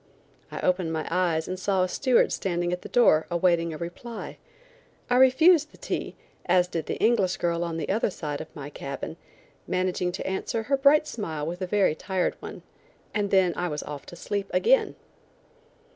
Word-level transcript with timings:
I 0.51 0.59
opened 0.61 0.91
my 0.91 1.07
eyes 1.11 1.47
and 1.47 1.59
saw 1.59 1.83
a 1.83 1.87
steward 1.87 2.31
standing 2.31 2.73
at 2.73 2.81
the 2.81 2.89
door 2.89 3.27
awaiting 3.29 3.71
a 3.71 3.77
reply. 3.77 4.39
I 5.11 5.17
refused 5.17 5.71
the 5.71 5.77
tea, 5.77 6.15
as 6.47 6.67
did 6.67 6.87
the 6.87 6.97
English 6.97 7.37
girl 7.37 7.63
on 7.63 7.77
the 7.77 7.87
other 7.87 8.09
side 8.09 8.41
of 8.41 8.47
my 8.55 8.71
cabin, 8.71 9.15
managing 9.67 10.11
to 10.13 10.25
answer 10.25 10.63
her 10.63 10.75
bright 10.75 11.05
smile 11.05 11.45
with 11.45 11.61
a 11.61 11.67
very 11.67 11.93
tired 11.93 12.33
one, 12.39 12.63
and 13.13 13.29
then 13.29 13.53
I 13.55 13.67
was 13.67 13.83
off 13.83 14.07
to 14.07 14.15
sleep 14.15 14.47
again. 14.51 14.95